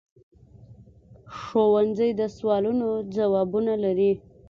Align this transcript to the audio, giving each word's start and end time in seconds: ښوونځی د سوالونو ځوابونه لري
ښوونځی 1.39 2.09
د 2.19 2.21
سوالونو 2.35 2.89
ځوابونه 3.15 3.73
لري 3.83 4.11